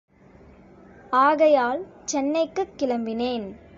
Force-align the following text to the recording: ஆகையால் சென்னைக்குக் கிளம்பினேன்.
ஆகையால் 1.09 1.85
சென்னைக்குக் 2.05 2.73
கிளம்பினேன். 2.77 3.61